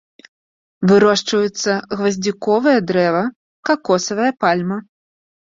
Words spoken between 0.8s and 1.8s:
Вырошчваюцца